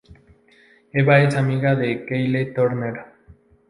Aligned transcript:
Eva 0.93 1.19
es 1.21 1.35
amiga 1.35 1.75
de 1.75 2.03
Kylie 2.07 2.53
Turner. 2.55 3.01